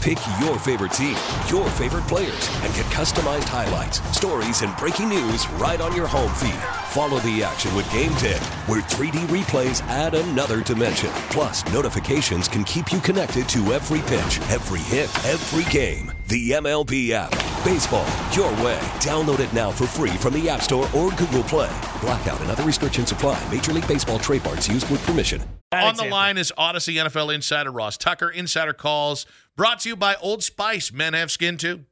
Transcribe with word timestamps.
Pick 0.00 0.18
your 0.40 0.58
favorite 0.58 0.92
team, 0.92 1.14
your 1.50 1.68
favorite 1.70 2.06
players, 2.08 2.48
and 2.62 2.74
get 2.74 2.86
customized 2.86 3.44
highlights, 3.44 4.00
stories, 4.16 4.62
and 4.62 4.74
breaking 4.78 5.10
news 5.10 5.46
right 5.52 5.78
on 5.78 5.94
your 5.94 6.06
home 6.06 6.32
feed. 6.34 6.54
Follow 6.88 7.18
the 7.20 7.44
action 7.44 7.74
with 7.74 7.90
Game 7.92 8.14
Day, 8.14 8.38
where 8.66 8.80
3D 8.80 9.26
replays 9.26 9.82
add 9.88 10.14
another 10.14 10.62
dimension. 10.62 11.10
Plus, 11.28 11.70
notifications 11.70 12.48
can 12.48 12.64
keep 12.64 12.92
you 12.92 13.00
connected 13.00 13.46
to 13.50 13.74
every 13.74 14.00
pitch, 14.00 14.40
every 14.48 14.80
hit, 14.80 15.10
every 15.26 15.70
game. 15.70 16.10
The 16.28 16.52
MLB 16.52 17.10
app. 17.10 17.49
Baseball, 17.62 18.06
your 18.32 18.50
way. 18.64 18.78
Download 19.00 19.38
it 19.38 19.52
now 19.52 19.70
for 19.70 19.86
free 19.86 20.10
from 20.12 20.32
the 20.32 20.48
App 20.48 20.62
Store 20.62 20.88
or 20.96 21.10
Google 21.10 21.42
Play. 21.42 21.70
Blackout 22.00 22.40
and 22.40 22.50
other 22.50 22.64
restrictions 22.64 23.12
apply. 23.12 23.38
Major 23.52 23.74
League 23.74 23.86
Baseball 23.86 24.18
trademarks 24.18 24.66
used 24.66 24.90
with 24.90 25.04
permission. 25.04 25.42
On 25.72 25.94
the 25.94 26.06
line 26.06 26.38
is 26.38 26.52
Audacy 26.58 26.94
NFL 26.94 27.34
insider 27.34 27.70
Ross 27.70 27.96
Tucker. 27.98 28.30
Insider 28.30 28.72
calls 28.72 29.26
brought 29.56 29.80
to 29.80 29.90
you 29.90 29.96
by 29.96 30.16
Old 30.16 30.42
Spice. 30.42 30.90
Men 30.90 31.12
have 31.12 31.30
skin 31.30 31.58
too. 31.58 31.84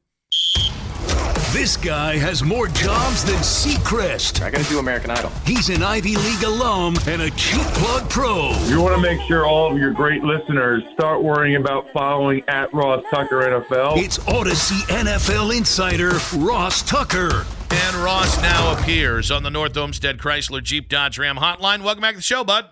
This 1.52 1.78
guy 1.78 2.18
has 2.18 2.42
more 2.44 2.66
jobs 2.68 3.24
than 3.24 3.36
Seacrest. 3.36 4.42
I 4.42 4.50
got 4.50 4.62
to 4.62 4.68
do 4.68 4.80
American 4.80 5.10
Idol. 5.10 5.30
He's 5.46 5.70
an 5.70 5.82
Ivy 5.82 6.14
League 6.14 6.42
alum 6.42 6.96
and 7.06 7.22
a 7.22 7.30
cheap 7.30 7.62
plug 7.62 8.10
pro. 8.10 8.50
You 8.66 8.82
want 8.82 8.94
to 8.94 9.00
make 9.00 9.18
sure 9.22 9.46
all 9.46 9.72
of 9.72 9.78
your 9.78 9.91
great 9.91 10.22
listeners 10.22 10.82
start 10.92 11.22
worrying 11.22 11.56
about 11.56 11.91
following 11.94 12.42
at 12.48 12.72
Ross 12.74 13.02
Tucker 13.10 13.41
NFL. 13.41 13.96
It's 13.96 14.19
Audacy 14.19 14.78
NFL 14.88 15.56
insider 15.56 16.19
Ross 16.36 16.82
Tucker. 16.82 17.46
And 17.70 17.96
Ross 17.96 18.41
now 18.42 18.78
appears 18.78 19.30
on 19.30 19.42
the 19.42 19.50
North 19.50 19.74
Olmsted 19.74 20.19
Chrysler 20.19 20.62
Jeep 20.62 20.91
Dodge 20.91 21.19
Ram 21.19 21.38
hotline. 21.38 21.82
Welcome 21.82 22.02
back 22.02 22.12
to 22.12 22.19
the 22.19 22.22
show, 22.22 22.44
bud. 22.44 22.66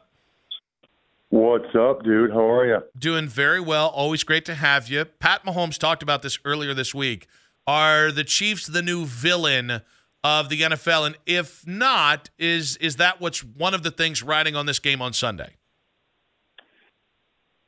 What's 1.30 1.74
up, 1.74 2.04
dude? 2.04 2.30
How 2.30 2.46
are 2.46 2.66
you? 2.66 2.82
Doing 2.98 3.26
very 3.26 3.60
well. 3.60 3.88
Always 3.88 4.22
great 4.22 4.44
to 4.44 4.54
have 4.54 4.88
you. 4.88 5.06
Pat 5.06 5.46
Mahomes 5.46 5.78
talked 5.78 6.02
about 6.02 6.20
this 6.20 6.38
earlier 6.44 6.74
this 6.74 6.94
week. 6.94 7.26
Are 7.66 8.12
the 8.12 8.24
Chiefs 8.24 8.66
the 8.66 8.82
new 8.82 9.06
villain 9.06 9.82
of 10.22 10.48
the 10.48 10.60
NFL? 10.60 11.06
And 11.06 11.18
if 11.26 11.66
not, 11.66 12.30
is 12.38 12.76
is 12.76 12.96
that 12.96 13.20
what's 13.20 13.42
one 13.42 13.74
of 13.74 13.82
the 13.82 13.90
things 13.90 14.22
riding 14.22 14.54
on 14.54 14.66
this 14.66 14.78
game 14.78 15.02
on 15.02 15.12
Sunday? 15.12 15.56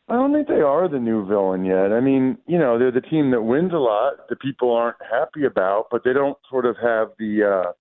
I 0.08 0.14
don't 0.14 0.32
think 0.32 0.48
they 0.48 0.62
are 0.62 0.88
the 0.88 0.98
new 0.98 1.26
villain 1.26 1.66
yet. 1.66 1.92
I 1.92 2.00
mean, 2.00 2.38
you 2.46 2.58
know, 2.58 2.78
they're 2.78 2.90
the 2.90 3.02
team 3.02 3.30
that 3.32 3.42
wins 3.42 3.72
a 3.74 3.78
lot. 3.78 4.28
The 4.30 4.36
people 4.36 4.72
aren't 4.72 4.96
happy 5.10 5.44
about, 5.44 5.88
but 5.90 6.02
they 6.02 6.14
don't 6.14 6.38
sort 6.48 6.64
of 6.64 6.76
have 6.82 7.08
the 7.18 7.66
uh, 7.68 7.72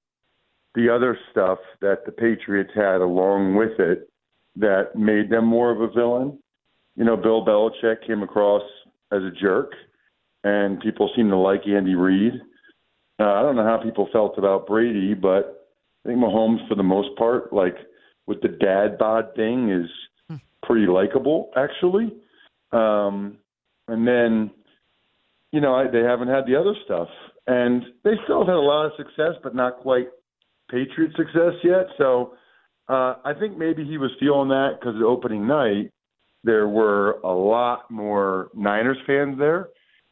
the 0.75 0.93
other 0.93 1.17
stuff 1.31 1.59
that 1.81 2.05
the 2.05 2.11
Patriots 2.11 2.71
had 2.75 3.01
along 3.01 3.55
with 3.55 3.79
it 3.79 4.09
that 4.57 4.95
made 4.95 5.29
them 5.29 5.45
more 5.45 5.71
of 5.71 5.81
a 5.81 5.87
villain. 5.87 6.37
You 6.95 7.05
know, 7.05 7.15
Bill 7.15 7.45
Belichick 7.45 8.05
came 8.05 8.23
across 8.23 8.63
as 9.11 9.23
a 9.23 9.31
jerk, 9.31 9.71
and 10.47 10.79
people 10.79 11.09
seem 11.15 11.29
to 11.29 11.37
like 11.37 11.61
Andy 11.67 11.95
Reid. 11.95 12.33
Uh, 13.19 13.23
I 13.23 13.41
don't 13.41 13.55
know 13.55 13.63
how 13.63 13.81
people 13.83 14.07
felt 14.11 14.37
about 14.37 14.67
Brady, 14.67 15.13
but 15.13 15.67
I 16.05 16.09
think 16.09 16.19
Mahomes, 16.19 16.67
for 16.67 16.75
the 16.75 16.83
most 16.83 17.09
part, 17.17 17.51
like 17.51 17.75
with 18.27 18.41
the 18.41 18.49
dad 18.49 18.97
bod 18.97 19.35
thing, 19.35 19.71
is 19.71 19.89
pretty 20.63 20.87
likable 20.87 21.49
actually. 21.55 22.13
Um, 22.71 23.37
and 23.87 24.05
then, 24.07 24.51
you 25.51 25.61
know, 25.61 25.73
I, 25.73 25.89
they 25.89 26.01
haven't 26.01 26.27
had 26.27 26.45
the 26.45 26.55
other 26.59 26.73
stuff, 26.85 27.07
and 27.47 27.81
they 28.03 28.13
still 28.25 28.39
have 28.39 28.47
had 28.47 28.55
a 28.55 28.59
lot 28.59 28.87
of 28.87 28.91
success, 28.97 29.39
but 29.41 29.55
not 29.55 29.77
quite 29.77 30.07
Patriot 30.69 31.11
success 31.15 31.53
yet. 31.63 31.87
So 31.97 32.33
uh, 32.89 33.15
I 33.23 33.33
think 33.39 33.57
maybe 33.57 33.85
he 33.85 33.97
was 33.97 34.11
feeling 34.19 34.49
that 34.49 34.77
because 34.79 34.95
the 34.99 35.05
opening 35.05 35.47
night 35.47 35.91
there 36.43 36.67
were 36.67 37.19
a 37.23 37.33
lot 37.33 37.89
more 37.89 38.49
Niners 38.53 38.97
fans 39.07 39.37
there 39.39 39.69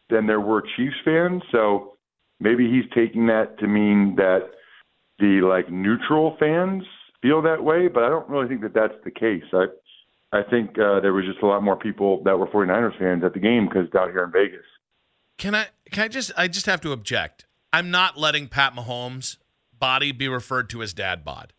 than 0.10 0.28
there 0.28 0.42
were 0.42 0.64
Chiefs 0.76 0.96
fans. 1.04 1.42
So 1.52 1.94
maybe 2.40 2.70
he's 2.70 2.90
taking 2.94 3.28
that 3.28 3.58
to 3.60 3.68
mean 3.68 4.16
that 4.18 4.50
the 5.20 5.42
like 5.42 5.72
neutral 5.72 6.36
fans 6.40 6.84
feel 7.22 7.42
that 7.44 7.64
way, 7.64 7.88
but 7.88 8.04
I 8.04 8.10
don't 8.10 8.28
really 8.30 8.48
think 8.48 8.62
that 8.62 8.74
that's 8.74 8.94
the 9.04 9.12
case. 9.12 9.44
I 9.54 9.66
I 10.32 10.44
think 10.50 10.72
uh, 10.78 11.00
there 11.00 11.14
was 11.14 11.26
just 11.26 11.42
a 11.42 11.46
lot 11.46 11.64
more 11.64 11.78
people 11.78 12.22
that 12.24 12.38
were 12.38 12.48
49ers 12.48 12.98
fans 13.00 13.24
at 13.24 13.34
the 13.34 13.40
game 13.40 13.68
because 13.68 13.86
it's 13.88 13.96
out 13.96 14.10
here 14.12 14.24
in 14.26 14.32
Vegas. 14.32 14.66
Can 15.38 15.56
I 15.56 15.68
can 15.92 16.04
I 16.04 16.08
just 16.08 16.32
I 16.38 16.48
just 16.48 16.66
have 16.66 16.82
to 16.82 16.92
object. 16.92 17.46
I'm 17.72 17.92
not 17.92 18.18
letting 18.18 18.48
Pat 18.48 18.74
Mahomes' 18.74 19.38
body 19.78 20.12
be 20.12 20.28
referred 20.28 20.70
to 20.72 20.82
as 20.82 20.94
dad 20.94 21.24
bod. 21.26 21.54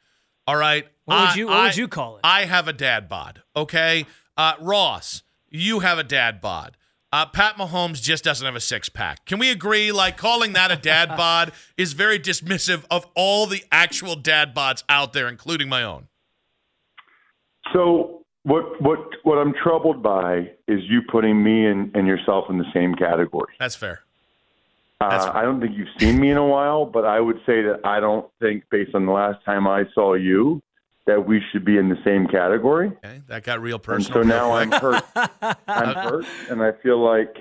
All 0.46 0.56
right. 0.56 0.86
What 1.04 1.20
would 1.20 1.28
I- 1.30 1.34
you 1.34 1.46
What 1.46 1.62
would 1.64 1.76
you 1.76 1.88
call 1.88 2.16
it? 2.16 2.20
I 2.24 2.44
have 2.44 2.68
a 2.68 2.72
dad 2.72 3.08
bod. 3.08 3.42
Okay. 3.54 4.06
Uh, 4.36 4.54
Ross, 4.60 5.22
you 5.48 5.80
have 5.80 5.98
a 5.98 6.04
dad 6.04 6.40
bod. 6.40 6.76
Uh, 7.16 7.24
Pat 7.24 7.56
Mahomes 7.56 8.02
just 8.02 8.24
doesn't 8.24 8.44
have 8.44 8.56
a 8.56 8.60
six 8.60 8.90
pack. 8.90 9.24
Can 9.24 9.38
we 9.38 9.50
agree? 9.50 9.90
Like 9.90 10.18
calling 10.18 10.52
that 10.52 10.70
a 10.70 10.76
dad 10.76 11.08
bod 11.16 11.52
is 11.78 11.94
very 11.94 12.18
dismissive 12.18 12.84
of 12.90 13.06
all 13.14 13.46
the 13.46 13.64
actual 13.72 14.16
dad 14.16 14.54
bods 14.54 14.84
out 14.86 15.14
there, 15.14 15.26
including 15.26 15.66
my 15.66 15.82
own. 15.82 16.08
So 17.72 18.20
what 18.42 18.82
what 18.82 18.98
what 19.22 19.38
I'm 19.38 19.54
troubled 19.54 20.02
by 20.02 20.50
is 20.68 20.80
you 20.90 21.00
putting 21.10 21.42
me 21.42 21.64
and, 21.64 21.90
and 21.96 22.06
yourself 22.06 22.50
in 22.50 22.58
the 22.58 22.70
same 22.74 22.94
category. 22.94 23.54
That's 23.58 23.76
fair. 23.76 24.02
Uh, 25.00 25.30
I 25.32 25.40
don't 25.40 25.58
think 25.58 25.74
you've 25.74 25.88
seen 25.98 26.20
me 26.20 26.30
in 26.30 26.36
a 26.36 26.46
while, 26.46 26.84
but 26.84 27.06
I 27.06 27.20
would 27.20 27.38
say 27.46 27.62
that 27.62 27.80
I 27.82 27.98
don't 27.98 28.30
think, 28.42 28.64
based 28.70 28.94
on 28.94 29.06
the 29.06 29.12
last 29.12 29.42
time 29.46 29.66
I 29.66 29.84
saw 29.94 30.12
you, 30.12 30.60
that 31.06 31.26
we 31.26 31.40
should 31.50 31.64
be 31.64 31.78
in 31.78 31.88
the 31.88 31.98
same 32.04 32.26
category. 32.26 32.88
Okay, 32.88 33.22
that 33.28 33.44
got 33.44 33.60
real 33.60 33.78
personal. 33.78 34.20
And 34.20 34.30
personal. 34.30 34.40
so 34.40 34.46
now 34.46 34.52
I'm 34.56 34.70
hurt. 34.72 35.58
I'm 35.68 35.94
hurt, 35.94 36.26
and 36.50 36.62
I 36.62 36.72
feel 36.82 37.02
like 37.02 37.36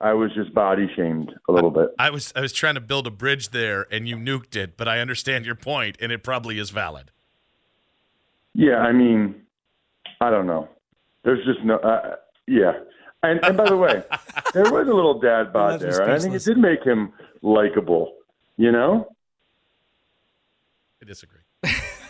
I 0.00 0.12
was 0.14 0.32
just 0.34 0.54
body 0.54 0.90
shamed 0.96 1.32
a 1.48 1.52
little 1.52 1.70
bit. 1.70 1.90
I 1.98 2.10
was 2.10 2.32
I 2.34 2.40
was 2.40 2.52
trying 2.52 2.74
to 2.74 2.80
build 2.80 3.06
a 3.06 3.10
bridge 3.10 3.50
there, 3.50 3.86
and 3.90 4.08
you 4.08 4.16
nuked 4.16 4.56
it. 4.56 4.76
But 4.76 4.88
I 4.88 5.00
understand 5.00 5.46
your 5.46 5.54
point, 5.54 5.96
and 6.00 6.10
it 6.10 6.22
probably 6.22 6.58
is 6.58 6.70
valid. 6.70 7.10
Yeah, 8.54 8.78
I 8.78 8.92
mean, 8.92 9.42
I 10.20 10.30
don't 10.30 10.46
know. 10.46 10.68
There's 11.24 11.44
just 11.44 11.64
no. 11.64 11.76
Uh, 11.76 12.16
yeah, 12.46 12.72
and 13.22 13.44
and 13.44 13.56
by 13.56 13.68
the 13.68 13.76
way, 13.76 14.02
there 14.54 14.70
was 14.70 14.88
a 14.88 14.92
little 14.92 15.20
dad 15.20 15.52
bod 15.52 15.80
there, 15.80 16.02
and 16.02 16.12
I 16.12 16.18
think 16.18 16.34
it 16.34 16.44
did 16.44 16.58
make 16.58 16.82
him 16.84 17.12
likable. 17.42 18.14
You 18.56 18.72
know. 18.72 19.08
I 21.00 21.04
disagree. 21.04 21.41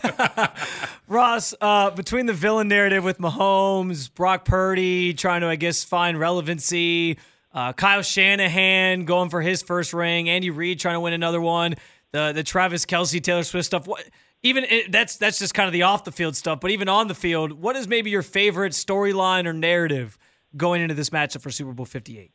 Ross, 1.07 1.53
uh, 1.61 1.91
between 1.91 2.25
the 2.25 2.33
villain 2.33 2.67
narrative 2.67 3.03
with 3.03 3.17
Mahomes, 3.19 4.13
Brock 4.13 4.45
Purdy 4.45 5.13
trying 5.13 5.41
to, 5.41 5.47
I 5.47 5.55
guess, 5.55 5.83
find 5.83 6.19
relevancy, 6.19 7.17
uh, 7.53 7.73
Kyle 7.73 8.01
Shanahan 8.01 9.05
going 9.05 9.29
for 9.29 9.41
his 9.41 9.61
first 9.61 9.93
ring, 9.93 10.29
Andy 10.29 10.49
Reid 10.49 10.79
trying 10.79 10.95
to 10.95 10.99
win 10.99 11.13
another 11.13 11.41
one, 11.41 11.75
the 12.11 12.31
the 12.33 12.43
Travis 12.43 12.85
Kelce, 12.85 13.21
Taylor 13.21 13.43
Swift 13.43 13.65
stuff. 13.65 13.87
What 13.87 14.03
even 14.41 14.65
it, 14.65 14.91
that's 14.91 15.17
that's 15.17 15.39
just 15.39 15.53
kind 15.53 15.67
of 15.67 15.73
the 15.73 15.83
off 15.83 16.03
the 16.03 16.11
field 16.11 16.35
stuff. 16.35 16.59
But 16.59 16.71
even 16.71 16.89
on 16.89 17.07
the 17.07 17.15
field, 17.15 17.53
what 17.53 17.75
is 17.75 17.87
maybe 17.87 18.09
your 18.09 18.21
favorite 18.21 18.73
storyline 18.73 19.45
or 19.45 19.53
narrative 19.53 20.17
going 20.57 20.81
into 20.81 20.95
this 20.95 21.09
matchup 21.09 21.41
for 21.41 21.49
Super 21.49 21.73
Bowl 21.73 21.85
Fifty 21.85 22.19
Eight? 22.19 22.31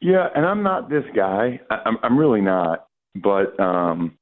Yeah, 0.00 0.28
and 0.34 0.44
I'm 0.44 0.62
not 0.62 0.90
this 0.90 1.04
guy. 1.14 1.60
I, 1.70 1.76
I'm, 1.86 1.96
I'm 2.02 2.18
really 2.18 2.42
not. 2.42 2.88
But 3.22 3.58
um, 3.60 4.16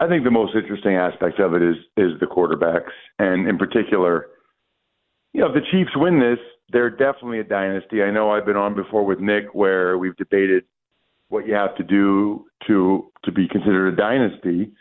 I 0.00 0.08
think 0.08 0.24
the 0.24 0.30
most 0.30 0.54
interesting 0.54 0.94
aspect 0.94 1.40
of 1.40 1.54
it 1.54 1.62
is 1.62 1.76
is 1.96 2.18
the 2.20 2.26
quarterbacks, 2.26 2.92
and 3.18 3.48
in 3.48 3.58
particular, 3.58 4.26
you 5.32 5.40
know, 5.40 5.48
if 5.48 5.54
the 5.54 5.68
Chiefs 5.70 5.92
win 5.96 6.18
this, 6.18 6.38
they're 6.70 6.90
definitely 6.90 7.40
a 7.40 7.44
dynasty. 7.44 8.02
I 8.02 8.10
know 8.10 8.30
I've 8.30 8.46
been 8.46 8.56
on 8.56 8.74
before 8.74 9.04
with 9.04 9.20
Nick 9.20 9.54
where 9.54 9.98
we've 9.98 10.16
debated 10.16 10.64
what 11.28 11.46
you 11.46 11.54
have 11.54 11.76
to 11.76 11.82
do 11.82 12.46
to 12.66 13.10
to 13.24 13.32
be 13.32 13.48
considered 13.48 13.92
a 13.92 13.96
dynasty. 13.96 14.72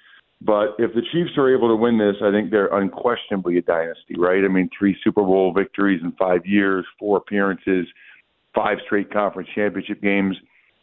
But 0.42 0.75
if 0.77 0.94
the 0.94 1.01
Chiefs 1.12 1.38
are 1.38 1.54
able 1.54 1.69
to 1.69 1.75
win 1.75 1.98
this, 1.98 2.18
I 2.21 2.30
think 2.30 2.51
they're 2.51 2.74
unquestionably 2.75 3.57
a 3.57 3.62
dynasty, 3.62 4.15
right? 4.18 4.44
I 4.44 4.50
mean, 4.50 4.69
three 4.77 4.98
Super 5.01 5.21
Bowl 5.21 5.54
victories 5.54 6.01
in 6.04 6.12
five 6.13 6.45
years, 6.45 6.86
four 7.00 7.18
appearances, 7.18 7.88
five 8.54 8.80
straight 8.86 9.12
conference 9.12 9.48
championship 9.56 10.01
games. 10.01 10.36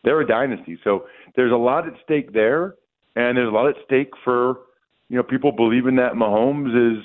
They're 0.05 0.21
a 0.21 0.27
dynasty. 0.27 0.79
So 0.83 1.07
there's 1.37 1.53
a 1.53 1.57
lot 1.57 1.87
at 1.87 1.95
stake 2.05 2.33
there, 2.33 2.75
and 3.17 3.37
there's 3.37 3.49
a 3.49 3.55
lot 3.55 3.69
at 3.69 3.77
stake 3.85 4.11
for 4.25 4.61
you 5.09 5.17
know 5.17 5.23
people 5.23 5.53
believing 5.53 5.97
that 5.97 6.13
Mahomes 6.13 6.99
is 6.99 7.05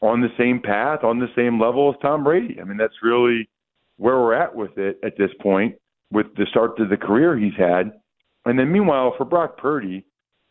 on 0.00 0.20
the 0.20 0.30
same 0.36 0.60
path, 0.60 1.04
on 1.04 1.20
the 1.20 1.28
same 1.36 1.60
level 1.60 1.90
as 1.90 2.00
Tom 2.02 2.24
Brady. 2.24 2.58
I 2.60 2.64
mean, 2.64 2.76
that's 2.76 3.02
really 3.02 3.48
where 3.96 4.18
we're 4.18 4.34
at 4.34 4.54
with 4.54 4.76
it 4.76 4.98
at 5.04 5.16
this 5.16 5.30
point, 5.40 5.76
with 6.10 6.26
the 6.36 6.46
start 6.50 6.76
to 6.78 6.86
the 6.86 6.96
career 6.96 7.38
he's 7.38 7.56
had. 7.56 7.92
And 8.44 8.58
then 8.58 8.72
meanwhile, 8.72 9.14
for 9.16 9.24
Brock 9.24 9.56
Purdy, 9.56 10.04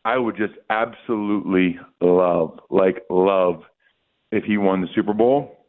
I 0.05 0.17
would 0.17 0.37
just 0.37 0.53
absolutely 0.69 1.77
love, 1.99 2.59
like 2.69 3.03
love, 3.09 3.63
if 4.31 4.45
he 4.45 4.57
won 4.57 4.81
the 4.81 4.87
Super 4.95 5.13
Bowl, 5.13 5.65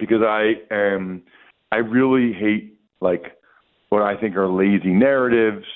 because 0.00 0.22
I 0.22 0.54
am, 0.72 1.22
I 1.70 1.76
really 1.76 2.32
hate 2.32 2.78
like 3.00 3.36
what 3.92 4.00
I 4.00 4.18
think 4.18 4.36
are 4.36 4.48
lazy 4.48 4.88
narratives. 4.88 5.66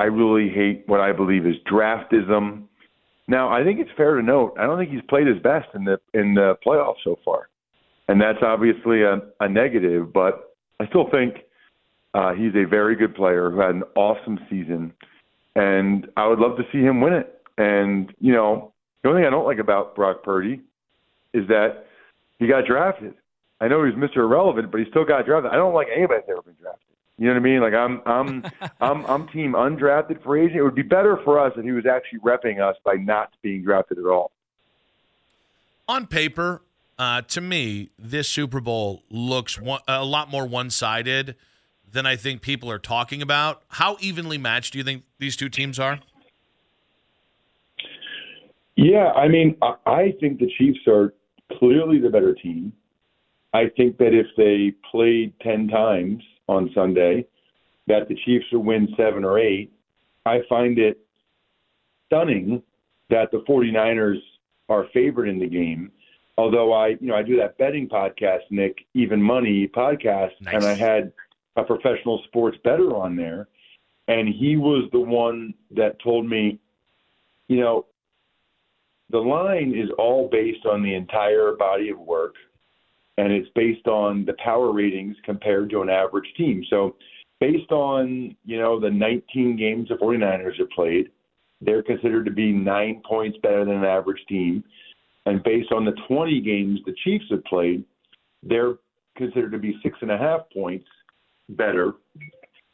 I 0.00 0.04
really 0.04 0.48
hate 0.48 0.84
what 0.86 1.00
I 1.00 1.12
believe 1.12 1.46
is 1.46 1.56
draftism. 1.70 2.62
Now, 3.28 3.50
I 3.52 3.62
think 3.62 3.78
it's 3.80 3.90
fair 3.98 4.14
to 4.14 4.22
note 4.22 4.54
I 4.58 4.64
don't 4.64 4.78
think 4.78 4.90
he's 4.90 5.02
played 5.10 5.26
his 5.26 5.38
best 5.42 5.68
in 5.74 5.84
the 5.84 6.00
in 6.14 6.32
the 6.34 6.54
playoffs 6.66 7.04
so 7.04 7.18
far, 7.22 7.50
and 8.08 8.18
that's 8.18 8.38
obviously 8.42 9.02
a, 9.02 9.20
a 9.40 9.48
negative. 9.48 10.10
But 10.10 10.54
I 10.80 10.86
still 10.86 11.10
think 11.10 11.34
uh, 12.14 12.32
he's 12.32 12.54
a 12.54 12.66
very 12.66 12.96
good 12.96 13.14
player 13.14 13.50
who 13.50 13.60
had 13.60 13.74
an 13.74 13.82
awesome 13.94 14.38
season, 14.48 14.94
and 15.54 16.08
I 16.16 16.26
would 16.28 16.38
love 16.38 16.56
to 16.56 16.64
see 16.72 16.78
him 16.78 17.02
win 17.02 17.12
it. 17.12 17.42
And 17.58 18.10
you 18.20 18.32
know, 18.32 18.72
the 19.02 19.10
only 19.10 19.20
thing 19.20 19.26
I 19.26 19.30
don't 19.30 19.44
like 19.44 19.58
about 19.58 19.94
Brock 19.94 20.22
Purdy 20.22 20.62
is 21.34 21.46
that 21.48 21.84
he 22.38 22.46
got 22.46 22.64
drafted. 22.64 23.12
I 23.60 23.68
know 23.68 23.84
he's 23.84 23.94
Mr. 23.94 24.16
Irrelevant, 24.16 24.72
but 24.72 24.80
he 24.80 24.86
still 24.88 25.04
got 25.04 25.26
drafted. 25.26 25.52
I 25.52 25.56
don't 25.56 25.74
like 25.74 25.88
anybody 25.94 26.20
that's 26.20 26.30
ever 26.30 26.40
been 26.40 26.56
drafted. 26.58 26.89
You 27.20 27.26
know 27.26 27.34
what 27.34 27.40
I 27.40 27.42
mean? 27.42 27.60
Like 27.60 27.74
I'm 27.74 28.00
I'm 28.06 28.44
I'm 28.80 29.04
I'm 29.04 29.28
team 29.28 29.52
undrafted 29.52 30.22
free 30.24 30.46
agent. 30.46 30.56
It 30.56 30.62
would 30.62 30.74
be 30.74 30.82
better 30.82 31.20
for 31.22 31.38
us 31.38 31.52
if 31.54 31.62
he 31.62 31.70
was 31.70 31.84
actually 31.84 32.20
repping 32.20 32.66
us 32.66 32.76
by 32.82 32.94
not 32.94 33.34
being 33.42 33.62
drafted 33.62 33.98
at 33.98 34.06
all. 34.06 34.32
On 35.86 36.06
paper, 36.06 36.62
uh, 36.98 37.20
to 37.22 37.42
me, 37.42 37.90
this 37.98 38.26
Super 38.26 38.58
Bowl 38.58 39.02
looks 39.10 39.60
one, 39.60 39.82
a 39.86 40.02
lot 40.02 40.30
more 40.30 40.46
one-sided 40.46 41.36
than 41.92 42.06
I 42.06 42.16
think 42.16 42.40
people 42.40 42.70
are 42.70 42.78
talking 42.78 43.20
about. 43.20 43.64
How 43.68 43.98
evenly 44.00 44.38
matched 44.38 44.72
do 44.72 44.78
you 44.78 44.84
think 44.84 45.02
these 45.18 45.36
two 45.36 45.50
teams 45.50 45.78
are? 45.78 46.00
Yeah, 48.76 49.10
I 49.10 49.28
mean, 49.28 49.56
I 49.84 50.14
think 50.20 50.38
the 50.38 50.50
Chiefs 50.56 50.80
are 50.86 51.12
clearly 51.58 51.98
the 51.98 52.08
better 52.08 52.34
team. 52.34 52.72
I 53.52 53.64
think 53.76 53.98
that 53.98 54.14
if 54.14 54.26
they 54.38 54.72
played 54.90 55.34
10 55.42 55.68
times 55.68 56.22
on 56.50 56.70
Sunday, 56.74 57.24
that 57.86 58.08
the 58.08 58.16
Chiefs 58.24 58.46
would 58.52 58.64
win 58.64 58.88
seven 58.96 59.24
or 59.24 59.38
eight. 59.38 59.72
I 60.26 60.40
find 60.48 60.78
it 60.78 60.98
stunning 62.06 62.62
that 63.08 63.30
the 63.30 63.38
49ers 63.48 64.18
are 64.68 64.86
favored 64.92 65.28
in 65.28 65.38
the 65.38 65.48
game. 65.48 65.90
Although 66.36 66.72
I, 66.72 66.88
you 66.88 67.08
know, 67.08 67.14
I 67.14 67.22
do 67.22 67.36
that 67.36 67.58
betting 67.58 67.88
podcast, 67.88 68.40
Nick, 68.50 68.78
Even 68.94 69.22
Money 69.22 69.68
podcast, 69.68 70.30
Nice. 70.40 70.54
and 70.54 70.64
I 70.64 70.74
had 70.74 71.12
a 71.56 71.62
professional 71.64 72.22
sports 72.28 72.56
better 72.64 72.94
on 72.96 73.16
there, 73.16 73.48
and 74.08 74.28
he 74.28 74.56
was 74.56 74.88
the 74.92 75.00
one 75.00 75.54
that 75.72 76.00
told 76.02 76.28
me, 76.28 76.58
you 77.48 77.60
know, 77.60 77.86
the 79.10 79.18
line 79.18 79.74
is 79.76 79.90
all 79.98 80.28
based 80.30 80.64
on 80.66 80.82
the 80.82 80.94
entire 80.94 81.52
body 81.52 81.90
of 81.90 81.98
work 81.98 82.34
and 83.18 83.32
it's 83.32 83.48
based 83.54 83.86
on 83.86 84.24
the 84.24 84.34
power 84.44 84.72
ratings 84.72 85.16
compared 85.24 85.70
to 85.70 85.82
an 85.82 85.90
average 85.90 86.32
team. 86.36 86.64
So 86.70 86.96
based 87.40 87.70
on, 87.70 88.34
you 88.44 88.58
know, 88.58 88.80
the 88.80 88.90
19 88.90 89.56
games 89.56 89.88
the 89.88 89.94
49ers 89.94 90.58
have 90.58 90.70
played, 90.70 91.10
they're 91.60 91.82
considered 91.82 92.24
to 92.24 92.30
be 92.30 92.52
9 92.52 93.02
points 93.06 93.38
better 93.42 93.64
than 93.64 93.76
an 93.76 93.84
average 93.84 94.24
team. 94.28 94.64
And 95.26 95.42
based 95.42 95.72
on 95.72 95.84
the 95.84 95.94
20 96.08 96.40
games 96.40 96.80
the 96.86 96.94
Chiefs 97.04 97.26
have 97.30 97.44
played, 97.44 97.84
they're 98.42 98.74
considered 99.16 99.52
to 99.52 99.58
be 99.58 99.78
six 99.82 99.98
and 100.00 100.10
a 100.10 100.16
half 100.16 100.40
points 100.52 100.86
better 101.50 101.92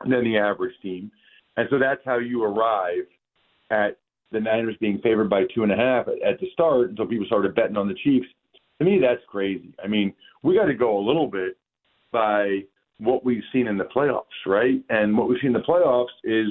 than 0.08 0.24
the 0.24 0.38
average 0.38 0.74
team. 0.82 1.10
And 1.56 1.66
so 1.70 1.78
that's 1.78 2.00
how 2.04 2.18
you 2.18 2.44
arrive 2.44 3.06
at 3.70 3.98
the 4.32 4.40
Niners 4.40 4.76
being 4.80 5.00
favored 5.02 5.30
by 5.30 5.44
two 5.54 5.62
and 5.62 5.72
a 5.72 5.76
half 5.76 6.08
at, 6.08 6.22
at 6.22 6.40
the 6.40 6.48
start 6.52 6.90
until 6.90 7.06
people 7.06 7.26
started 7.26 7.54
betting 7.54 7.76
on 7.76 7.88
the 7.88 7.94
Chiefs. 7.94 8.26
To 8.78 8.84
me, 8.84 8.98
that's 9.00 9.22
crazy. 9.28 9.74
I 9.82 9.86
mean, 9.86 10.12
we 10.42 10.54
got 10.54 10.66
to 10.66 10.74
go 10.74 10.98
a 10.98 11.04
little 11.06 11.26
bit 11.26 11.56
by 12.12 12.60
what 12.98 13.24
we've 13.24 13.42
seen 13.52 13.66
in 13.66 13.76
the 13.76 13.84
playoffs, 13.84 14.24
right? 14.46 14.82
And 14.88 15.16
what 15.16 15.28
we've 15.28 15.38
seen 15.40 15.54
in 15.54 15.60
the 15.60 15.66
playoffs 15.66 16.06
is 16.24 16.48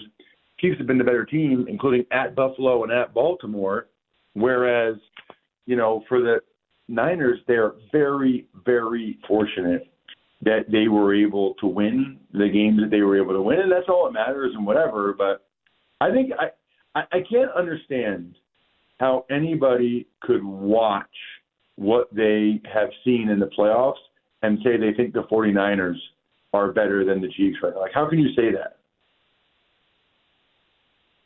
Chiefs 0.60 0.78
have 0.78 0.88
been 0.88 0.98
the 0.98 1.04
better 1.04 1.26
team, 1.26 1.66
including 1.68 2.06
at 2.12 2.36
Buffalo 2.36 2.84
and 2.84 2.92
at 2.92 3.14
Baltimore, 3.14 3.88
whereas, 4.34 4.96
you 5.66 5.76
know, 5.76 6.04
for 6.08 6.22
the 6.22 6.38
Niners, 6.88 7.40
they're 7.48 7.74
very, 7.92 8.46
very 8.66 9.18
fortunate 9.28 9.88
that 10.44 10.66
they 10.72 10.88
were 10.88 11.16
able 11.16 11.56
to 11.56 11.68
win 11.68 12.20
the 12.32 12.50
games 12.50 12.80
that 12.82 12.92
they 12.92 13.02
were 13.02 13.22
able 13.22 13.34
to 13.34 13.42
win, 13.42 13.60
and 13.60 13.72
that's 13.72 13.90
all 13.90 14.06
that 14.06 14.14
matters 14.14 14.54
and 14.56 14.66
whatever. 14.66 15.14
But 15.18 15.46
I 16.00 16.12
think 16.12 16.32
I 16.40 16.50
I, 16.98 17.04
I 17.12 17.20
can't 17.30 17.52
understand 17.52 18.36
how 19.00 19.26
anybody 19.30 20.08
could 20.22 20.44
watch 20.44 21.06
what 21.76 22.14
they 22.14 22.62
have 22.72 22.90
seen 23.04 23.30
in 23.30 23.40
the 23.40 23.48
playoffs 23.58 23.96
and 24.42 24.60
say 24.64 24.78
they 24.78 24.94
think 24.94 25.14
the 25.14 25.24
49ers 25.24 25.98
are 26.54 26.72
better 26.72 27.04
than 27.04 27.22
the 27.22 27.28
Chiefs 27.30 27.58
right 27.62 27.74
now. 27.74 27.82
Like, 27.82 27.94
how 27.94 28.08
can 28.08 28.20
you 28.20 28.34
say 28.34 28.52
that? 28.52 28.78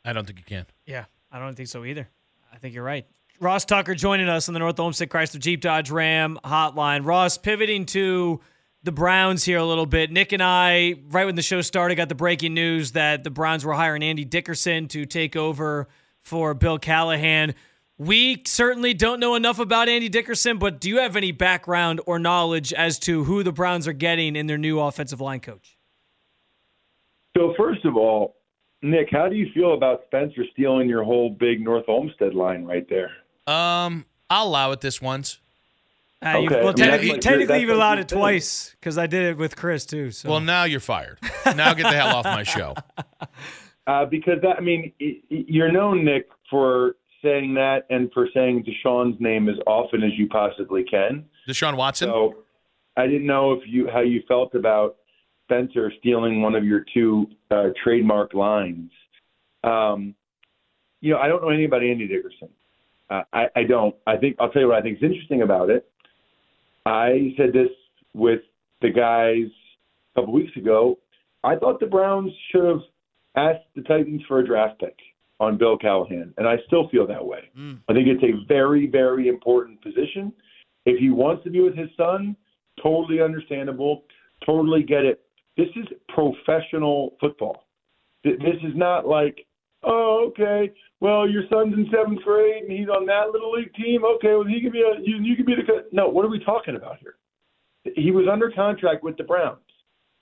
I 0.04 0.12
don't 0.12 0.26
think 0.26 0.38
you 0.38 0.44
can. 0.44 0.66
Yeah, 0.86 1.04
I 1.30 1.38
don't 1.38 1.54
think 1.54 1.68
so 1.68 1.84
either. 1.84 2.08
I 2.52 2.56
think 2.56 2.74
you're 2.74 2.84
right. 2.84 3.06
Ross 3.38 3.64
Tucker 3.64 3.94
joining 3.94 4.28
us 4.28 4.48
on 4.48 4.54
the 4.54 4.58
North 4.58 4.78
Olmsted 4.78 5.08
Chrysler 5.08 5.38
Jeep 5.38 5.60
Dodge 5.60 5.90
Ram 5.90 6.38
hotline. 6.44 7.06
Ross, 7.06 7.38
pivoting 7.38 7.86
to 7.86 8.40
the 8.82 8.92
Browns 8.92 9.44
here 9.44 9.58
a 9.58 9.64
little 9.64 9.86
bit. 9.86 10.10
Nick 10.10 10.32
and 10.32 10.42
I, 10.42 10.94
right 11.10 11.26
when 11.26 11.36
the 11.36 11.42
show 11.42 11.60
started, 11.60 11.94
got 11.96 12.08
the 12.08 12.14
breaking 12.14 12.54
news 12.54 12.92
that 12.92 13.24
the 13.24 13.30
Browns 13.30 13.64
were 13.64 13.74
hiring 13.74 14.02
Andy 14.02 14.24
Dickerson 14.24 14.88
to 14.88 15.06
take 15.06 15.36
over 15.36 15.88
for 16.22 16.54
Bill 16.54 16.78
Callahan. 16.78 17.54
We 18.04 18.40
certainly 18.46 18.94
don't 18.94 19.20
know 19.20 19.34
enough 19.34 19.58
about 19.58 19.86
Andy 19.90 20.08
Dickerson, 20.08 20.56
but 20.56 20.80
do 20.80 20.88
you 20.88 21.00
have 21.00 21.16
any 21.16 21.32
background 21.32 22.00
or 22.06 22.18
knowledge 22.18 22.72
as 22.72 22.98
to 23.00 23.24
who 23.24 23.42
the 23.42 23.52
Browns 23.52 23.86
are 23.86 23.92
getting 23.92 24.36
in 24.36 24.46
their 24.46 24.56
new 24.56 24.80
offensive 24.80 25.20
line 25.20 25.40
coach? 25.40 25.76
So, 27.36 27.52
first 27.58 27.84
of 27.84 27.98
all, 27.98 28.36
Nick, 28.80 29.08
how 29.12 29.28
do 29.28 29.36
you 29.36 29.50
feel 29.52 29.74
about 29.74 30.00
Spencer 30.06 30.44
stealing 30.50 30.88
your 30.88 31.04
whole 31.04 31.28
big 31.28 31.60
North 31.60 31.84
Olmsted 31.88 32.34
line 32.34 32.64
right 32.64 32.86
there? 32.88 33.10
Um, 33.46 34.06
I'll 34.30 34.46
allow 34.48 34.72
it 34.72 34.80
this 34.80 35.02
once. 35.02 35.38
Uh, 36.24 36.38
you've- 36.40 36.54
Okay. 36.54 36.64
well, 36.64 36.68
I 36.68 36.72
mean, 36.72 36.76
that's 36.76 36.80
technically, 36.80 37.10
like- 37.10 37.20
technically 37.20 37.60
you've 37.60 37.68
allowed 37.70 37.94
you 37.98 38.00
it 38.00 38.08
twice 38.08 38.74
because 38.80 38.96
I 38.96 39.06
did 39.08 39.24
it 39.24 39.36
with 39.36 39.56
Chris 39.56 39.84
too. 39.84 40.10
So. 40.10 40.30
Well, 40.30 40.40
now 40.40 40.64
you're 40.64 40.80
fired. 40.80 41.18
Now 41.54 41.74
get 41.74 41.82
the 41.82 41.90
hell 41.92 42.16
off 42.16 42.24
my 42.24 42.44
show. 42.44 42.74
Uh, 43.86 44.04
because 44.04 44.40
that, 44.42 44.56
I 44.56 44.60
mean, 44.60 44.92
y- 45.00 45.16
y- 45.30 45.44
you're 45.48 45.72
known, 45.72 46.04
Nick, 46.04 46.28
for 46.48 46.94
saying 47.22 47.54
that 47.54 47.86
and 47.90 48.10
for 48.12 48.28
saying 48.34 48.64
Deshaun's 48.64 49.20
name 49.20 49.48
as 49.48 49.56
often 49.66 50.02
as 50.02 50.12
you 50.16 50.28
possibly 50.28 50.84
can. 50.84 51.24
Deshaun 51.48 51.76
Watson. 51.76 52.08
So 52.08 52.36
I 52.96 53.06
didn't 53.06 53.26
know 53.26 53.52
if 53.52 53.60
you 53.66 53.88
how 53.92 54.00
you 54.00 54.22
felt 54.28 54.54
about 54.54 54.96
Spencer 55.44 55.92
stealing 55.98 56.42
one 56.42 56.54
of 56.54 56.64
your 56.64 56.84
two 56.92 57.26
uh, 57.50 57.68
trademark 57.82 58.34
lines. 58.34 58.90
Um, 59.64 60.14
you 61.00 61.12
know, 61.12 61.18
I 61.18 61.28
don't 61.28 61.42
know 61.42 61.48
anything 61.48 61.66
about 61.66 61.82
Andy 61.82 62.06
Dickerson. 62.06 62.48
Uh, 63.08 63.22
I, 63.32 63.46
I 63.56 63.62
don't. 63.64 63.94
I 64.06 64.16
think 64.16 64.36
I'll 64.38 64.50
tell 64.50 64.62
you 64.62 64.68
what 64.68 64.78
I 64.78 64.82
think 64.82 64.98
is 64.98 65.02
interesting 65.02 65.42
about 65.42 65.70
it. 65.70 65.90
I 66.86 67.34
said 67.36 67.52
this 67.52 67.70
with 68.14 68.40
the 68.80 68.90
guys 68.90 69.50
a 70.14 70.20
couple 70.20 70.32
weeks 70.34 70.56
ago. 70.56 70.98
I 71.42 71.56
thought 71.56 71.80
the 71.80 71.86
Browns 71.86 72.32
should 72.50 72.64
have 72.64 72.80
asked 73.36 73.66
the 73.74 73.82
Titans 73.82 74.22
for 74.28 74.40
a 74.40 74.46
draft 74.46 74.78
pick 74.80 74.96
on 75.40 75.56
Bill 75.56 75.76
Callahan, 75.76 76.34
and 76.36 76.46
I 76.46 76.56
still 76.66 76.88
feel 76.90 77.06
that 77.06 77.24
way. 77.24 77.50
Mm. 77.58 77.80
I 77.88 77.94
think 77.94 78.06
it's 78.06 78.22
a 78.22 78.46
very, 78.46 78.86
very 78.86 79.28
important 79.28 79.82
position. 79.82 80.32
If 80.84 80.98
he 80.98 81.10
wants 81.10 81.42
to 81.44 81.50
be 81.50 81.60
with 81.60 81.74
his 81.74 81.88
son, 81.96 82.36
totally 82.82 83.20
understandable, 83.22 84.04
totally 84.44 84.82
get 84.82 85.04
it. 85.04 85.22
This 85.56 85.68
is 85.76 85.86
professional 86.08 87.16
football. 87.20 87.64
This 88.22 88.34
is 88.62 88.74
not 88.74 89.06
like, 89.06 89.46
oh, 89.82 90.26
okay, 90.28 90.72
well, 91.00 91.28
your 91.28 91.44
son's 91.50 91.74
in 91.74 91.86
seventh 91.90 92.22
grade 92.22 92.64
and 92.64 92.72
he's 92.72 92.88
on 92.88 93.06
that 93.06 93.30
little 93.32 93.52
league 93.52 93.72
team. 93.74 94.04
Okay, 94.04 94.34
well, 94.34 94.44
he 94.44 94.60
could 94.60 94.72
be 94.72 94.82
a 94.82 95.00
you, 95.02 95.16
you 95.22 95.36
could 95.36 95.46
be 95.46 95.54
the 95.54 95.62
co-" 95.62 95.84
no. 95.90 96.08
What 96.08 96.26
are 96.26 96.30
we 96.30 96.38
talking 96.44 96.76
about 96.76 96.98
here? 97.00 97.16
He 97.96 98.10
was 98.10 98.26
under 98.30 98.50
contract 98.50 99.02
with 99.02 99.16
the 99.16 99.24
Browns. 99.24 99.58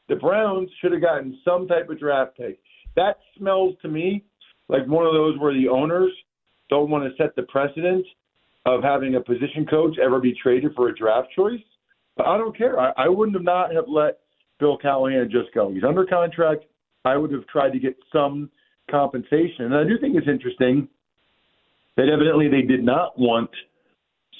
The 0.08 0.14
Browns 0.14 0.70
should 0.80 0.92
have 0.92 1.02
gotten 1.02 1.38
some 1.44 1.66
type 1.66 1.90
of 1.90 1.98
draft 1.98 2.36
pick. 2.36 2.60
That 2.94 3.18
smells 3.36 3.74
to 3.82 3.88
me 3.88 4.24
like 4.68 4.86
one 4.86 5.06
of 5.06 5.12
those 5.12 5.38
where 5.38 5.54
the 5.54 5.68
owners 5.68 6.10
don't 6.70 6.90
want 6.90 7.04
to 7.04 7.22
set 7.22 7.34
the 7.36 7.42
precedent 7.44 8.04
of 8.66 8.82
having 8.82 9.14
a 9.14 9.20
position 9.20 9.66
coach 9.68 9.96
ever 9.98 10.20
be 10.20 10.34
traded 10.42 10.74
for 10.74 10.88
a 10.88 10.94
draft 10.94 11.28
choice. 11.34 11.60
But 12.16 12.26
I 12.26 12.36
don't 12.36 12.56
care. 12.56 12.78
I, 12.78 12.92
I 12.96 13.08
wouldn't 13.08 13.36
have 13.36 13.44
not 13.44 13.72
have 13.74 13.88
let 13.88 14.18
Bill 14.58 14.76
Callahan 14.76 15.30
just 15.30 15.54
go. 15.54 15.72
He's 15.72 15.84
under 15.84 16.04
contract. 16.04 16.64
I 17.04 17.16
would 17.16 17.32
have 17.32 17.46
tried 17.46 17.70
to 17.70 17.78
get 17.78 17.96
some 18.12 18.50
compensation. 18.90 19.66
And 19.66 19.74
I 19.74 19.84
do 19.84 19.98
think 20.00 20.16
it's 20.16 20.28
interesting 20.28 20.88
that 21.96 22.08
evidently 22.08 22.48
they 22.48 22.62
did 22.62 22.84
not 22.84 23.18
want 23.18 23.50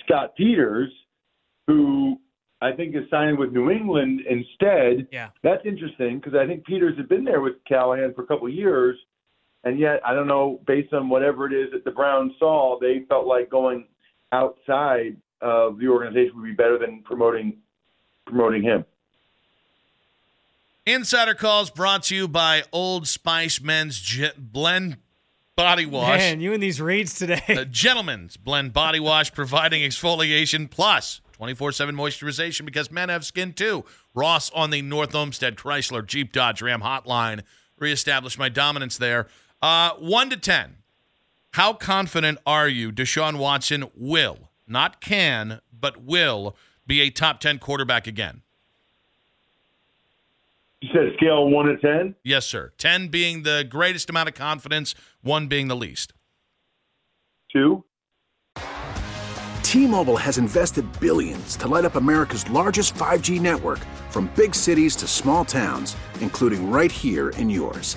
Scott 0.04 0.34
Peters 0.36 0.90
who 1.68 2.18
I 2.60 2.72
think 2.72 2.96
is 2.96 3.02
signing 3.10 3.38
with 3.38 3.52
New 3.52 3.70
England 3.70 4.22
instead. 4.28 5.06
Yeah. 5.12 5.28
That's 5.44 5.64
interesting 5.64 6.18
because 6.18 6.34
I 6.34 6.46
think 6.46 6.64
Peters 6.64 6.96
had 6.96 7.08
been 7.08 7.24
there 7.24 7.40
with 7.40 7.54
Callahan 7.68 8.14
for 8.14 8.22
a 8.22 8.26
couple 8.26 8.48
of 8.48 8.54
years, 8.54 8.96
and 9.64 9.78
yet 9.78 10.00
I 10.04 10.14
don't 10.14 10.28
know, 10.28 10.60
based 10.66 10.92
on 10.92 11.08
whatever 11.08 11.46
it 11.46 11.52
is 11.52 11.72
that 11.72 11.84
the 11.84 11.90
Browns 11.90 12.32
saw, 12.38 12.78
they 12.80 13.04
felt 13.08 13.26
like 13.26 13.50
going 13.50 13.86
outside 14.32 15.16
of 15.40 15.78
the 15.78 15.88
organization 15.88 16.32
would 16.36 16.44
be 16.46 16.52
better 16.52 16.78
than 16.78 17.02
promoting 17.02 17.58
promoting 18.26 18.62
him. 18.62 18.84
Insider 20.86 21.34
calls 21.34 21.70
brought 21.70 22.04
to 22.04 22.16
you 22.16 22.28
by 22.28 22.62
Old 22.72 23.06
Spice 23.06 23.60
Men's 23.60 24.00
Ge- 24.00 24.34
Blend 24.38 24.96
Body 25.54 25.84
Wash. 25.84 26.18
Man, 26.18 26.40
you 26.40 26.54
and 26.54 26.62
these 26.62 26.80
reads 26.80 27.14
today. 27.14 27.42
The 27.46 27.66
Gentleman's 27.66 28.36
Blend 28.36 28.72
Body 28.72 29.00
Wash 29.00 29.32
providing 29.32 29.82
exfoliation 29.82 30.70
plus 30.70 31.20
24 31.32 31.72
7 31.72 31.94
moisturization 31.94 32.64
because 32.64 32.90
men 32.90 33.10
have 33.10 33.24
skin 33.26 33.52
too. 33.52 33.84
Ross 34.14 34.50
on 34.52 34.70
the 34.70 34.80
North 34.80 35.14
Olmsted 35.14 35.56
Chrysler 35.56 36.06
Jeep 36.06 36.32
Dodge 36.32 36.62
Ram 36.62 36.80
hotline. 36.80 37.42
Reestablish 37.78 38.38
my 38.38 38.48
dominance 38.48 38.96
there. 38.96 39.26
Uh, 39.60 39.90
1 39.98 40.30
to 40.30 40.36
10. 40.36 40.76
How 41.52 41.72
confident 41.72 42.38
are 42.46 42.68
you 42.68 42.92
Deshaun 42.92 43.38
Watson 43.38 43.90
will, 43.96 44.50
not 44.66 45.00
can, 45.00 45.60
but 45.72 46.02
will 46.02 46.56
be 46.86 47.00
a 47.00 47.10
top 47.10 47.40
10 47.40 47.58
quarterback 47.58 48.06
again? 48.06 48.42
You 50.80 50.90
said 50.92 51.12
scale 51.16 51.48
one 51.48 51.66
to 51.66 51.76
ten. 51.76 52.14
Yes, 52.22 52.46
sir. 52.46 52.72
10 52.78 53.08
being 53.08 53.42
the 53.42 53.66
greatest 53.68 54.08
amount 54.08 54.28
of 54.28 54.36
confidence, 54.36 54.94
1 55.22 55.48
being 55.48 55.66
the 55.66 55.74
least. 55.74 56.12
Two. 57.52 57.84
T-Mobile 59.64 60.16
has 60.16 60.38
invested 60.38 60.86
billions 61.00 61.56
to 61.56 61.66
light 61.66 61.84
up 61.84 61.96
America's 61.96 62.48
largest 62.50 62.94
5G 62.94 63.40
network 63.40 63.80
from 64.10 64.30
big 64.36 64.54
cities 64.54 64.94
to 64.96 65.08
small 65.08 65.44
towns, 65.44 65.96
including 66.20 66.70
right 66.70 66.92
here 66.92 67.30
in 67.30 67.50
yours. 67.50 67.96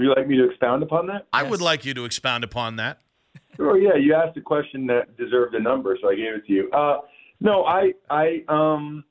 Would 0.00 0.06
you 0.06 0.14
like 0.16 0.28
me 0.28 0.38
to 0.38 0.48
expound 0.48 0.82
upon 0.82 1.08
that? 1.08 1.26
I 1.30 1.42
would 1.42 1.60
like 1.60 1.84
you 1.84 1.92
to 1.92 2.06
expound 2.06 2.42
upon 2.42 2.76
that. 2.76 3.00
Sure. 3.54 3.76
Yeah, 3.76 3.96
you 3.96 4.14
asked 4.14 4.34
a 4.38 4.40
question 4.40 4.86
that 4.86 5.14
deserved 5.18 5.54
a 5.54 5.60
number, 5.60 5.98
so 6.00 6.08
I 6.08 6.14
gave 6.14 6.36
it 6.36 6.46
to 6.46 6.52
you. 6.54 6.70
Uh, 6.70 7.00
no, 7.38 7.64
I, 7.66 7.92
I, 8.08 8.42
um, 8.48 9.04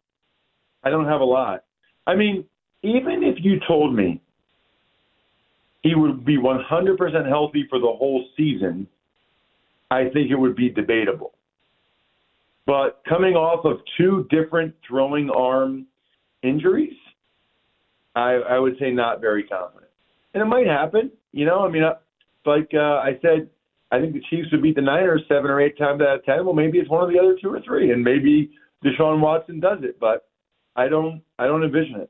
I 0.83 0.89
don't 0.89 1.05
have 1.05 1.21
a 1.21 1.25
lot. 1.25 1.65
I 2.07 2.15
mean, 2.15 2.43
even 2.81 3.21
if 3.21 3.35
you 3.45 3.59
told 3.67 3.93
me 3.93 4.19
he 5.83 5.93
would 5.93 6.25
be 6.25 6.37
100% 6.37 7.27
healthy 7.27 7.67
for 7.69 7.77
the 7.77 7.85
whole 7.85 8.25
season, 8.35 8.87
I 9.91 10.05
think 10.05 10.31
it 10.31 10.35
would 10.35 10.55
be 10.55 10.69
debatable. 10.69 11.35
But 12.65 13.03
coming 13.07 13.35
off 13.35 13.63
of 13.63 13.81
two 13.95 14.27
different 14.31 14.73
throwing 14.87 15.29
arm 15.29 15.85
injuries, 16.41 16.97
I, 18.15 18.31
I 18.31 18.57
would 18.57 18.77
say 18.79 18.89
not 18.89 19.21
very 19.21 19.43
confident. 19.43 19.88
And 20.33 20.43
it 20.43 20.45
might 20.45 20.67
happen, 20.67 21.11
you 21.31 21.45
know. 21.45 21.65
I 21.65 21.69
mean, 21.69 21.83
uh, 21.83 21.95
like 22.45 22.69
uh, 22.73 23.01
I 23.01 23.17
said, 23.21 23.49
I 23.91 23.99
think 23.99 24.13
the 24.13 24.21
Chiefs 24.29 24.51
would 24.51 24.61
beat 24.61 24.75
the 24.75 24.81
Niners 24.81 25.23
seven 25.27 25.49
or 25.49 25.59
eight 25.59 25.77
times 25.77 26.01
out 26.01 26.17
of 26.17 26.25
ten. 26.25 26.45
Well, 26.45 26.53
maybe 26.53 26.77
it's 26.77 26.89
one 26.89 27.03
of 27.03 27.09
the 27.09 27.19
other 27.19 27.35
two 27.41 27.51
or 27.51 27.61
three, 27.61 27.91
and 27.91 28.03
maybe 28.03 28.51
Deshaun 28.83 29.19
Watson 29.19 29.59
does 29.59 29.79
it. 29.81 29.99
But 29.99 30.27
I 30.75 30.87
don't, 30.87 31.21
I 31.39 31.47
don't 31.47 31.63
envision 31.63 31.95
it. 32.01 32.09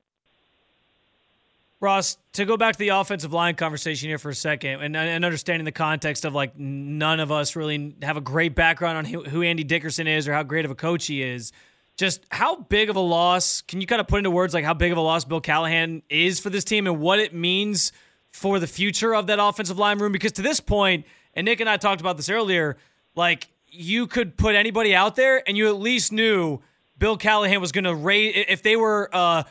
Ross, 1.82 2.18
to 2.34 2.44
go 2.44 2.58
back 2.58 2.74
to 2.74 2.80
the 2.80 2.90
offensive 2.90 3.32
line 3.32 3.56
conversation 3.56 4.10
here 4.10 4.18
for 4.18 4.30
a 4.30 4.36
second, 4.36 4.82
and, 4.82 4.98
and 4.98 5.24
understanding 5.24 5.64
the 5.64 5.72
context 5.72 6.26
of 6.26 6.36
like 6.36 6.58
none 6.60 7.22
of 7.22 7.32
us 7.32 7.56
really 7.56 7.96
have 8.02 8.18
a 8.18 8.22
great 8.22 8.54
background 8.54 8.98
on 8.98 9.06
who, 9.06 9.24
who 9.24 9.42
Andy 9.42 9.64
Dickerson 9.64 10.06
is 10.06 10.28
or 10.28 10.34
how 10.34 10.44
great 10.44 10.66
of 10.66 10.72
a 10.72 10.76
coach 10.76 11.08
he 11.08 11.24
is. 11.24 11.54
Just 11.96 12.22
how 12.32 12.58
big 12.58 12.90
of 12.90 12.98
a 12.98 13.02
loss 13.02 13.62
can 13.62 13.80
you 13.80 13.88
kind 13.88 14.02
of 14.02 14.08
put 14.08 14.18
into 14.18 14.32
words 14.32 14.54
like 14.54 14.66
how 14.66 14.74
big 14.74 14.92
of 14.92 14.98
a 14.98 15.02
loss 15.02 15.24
Bill 15.24 15.42
Callahan 15.42 16.02
is 16.10 16.40
for 16.40 16.50
this 16.50 16.64
team 16.64 16.86
and 16.88 17.00
what 17.00 17.20
it 17.20 17.34
means 17.34 17.92
for 18.32 18.60
the 18.60 18.68
future 18.68 19.14
of 19.14 19.28
that 19.28 19.40
offensive 19.42 19.78
line 19.78 20.00
room? 20.00 20.12
Because 20.12 20.32
to 20.34 20.42
this 20.42 20.60
point, 20.60 21.06
and 21.34 21.46
Nick 21.46 21.60
and 21.60 21.70
I 21.70 21.78
talked 21.78 22.02
about 22.02 22.18
this 22.18 22.30
earlier, 22.30 22.78
like 23.16 23.48
you 23.68 24.08
could 24.08 24.38
put 24.38 24.56
anybody 24.56 24.96
out 24.96 25.16
there 25.16 25.48
and 25.48 25.58
you 25.58 25.68
at 25.68 25.80
least 25.80 26.12
knew 26.12 26.60
Bill 26.98 27.18
Callahan 27.18 27.62
was 27.62 27.72
going 27.72 27.86
to 27.86 27.96
raise 27.96 28.46
if 28.48 28.62
they 28.64 28.76
were. 28.76 29.10
Uh, 29.14 29.44